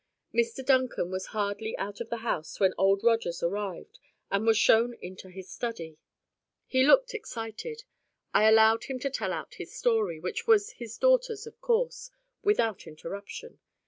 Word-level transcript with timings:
Dr 0.35 0.63
Duncan 0.63 1.11
was 1.11 1.27
hardly 1.27 1.77
out 1.77 2.01
of 2.01 2.09
the 2.09 2.17
house 2.25 2.59
when 2.59 2.73
Old 2.75 3.03
Rogers 3.03 3.43
arrived, 3.43 3.99
and 4.31 4.47
was 4.47 4.57
shown 4.57 4.95
into 4.95 5.29
the 5.29 5.43
study. 5.43 5.99
He 6.65 6.83
looked 6.83 7.13
excited. 7.13 7.83
I 8.33 8.45
allowed 8.49 8.85
him 8.85 8.97
to 8.97 9.11
tell 9.11 9.31
out 9.31 9.53
his 9.53 9.75
story, 9.75 10.19
which 10.19 10.47
was 10.47 10.71
his 10.71 10.97
daughter's 10.97 11.45
of 11.45 11.61
course, 11.61 12.09
without 12.41 12.87
interruption. 12.87 13.59